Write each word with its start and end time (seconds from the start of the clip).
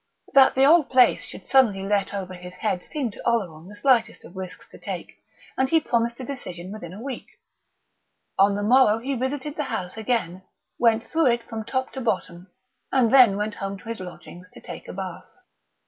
That 0.33 0.55
the 0.55 0.65
old 0.65 0.89
place 0.89 1.23
should 1.25 1.45
suddenly 1.45 1.83
let 1.83 2.11
over 2.11 2.33
his 2.33 2.55
head 2.55 2.81
seemed 2.91 3.13
to 3.13 3.21
Oleron 3.23 3.67
the 3.67 3.75
slightest 3.75 4.25
of 4.25 4.35
risks 4.35 4.67
to 4.69 4.79
take, 4.79 5.17
and 5.55 5.69
he 5.69 5.79
promised 5.79 6.19
a 6.19 6.23
decision 6.23 6.71
within 6.71 6.91
a 6.91 6.99
week. 7.03 7.27
On 8.39 8.55
the 8.55 8.63
morrow 8.63 8.97
he 8.97 9.13
visited 9.13 9.55
the 9.57 9.65
house 9.65 9.97
again, 9.97 10.41
went 10.79 11.03
through 11.03 11.27
it 11.27 11.43
from 11.47 11.63
top 11.63 11.93
to 11.93 12.01
bottom, 12.01 12.47
and 12.91 13.13
then 13.13 13.37
went 13.37 13.53
home 13.53 13.77
to 13.77 13.89
his 13.89 13.99
lodgings 13.99 14.47
to 14.53 14.59
take 14.59 14.87
a 14.87 14.93
bath. 14.93 15.29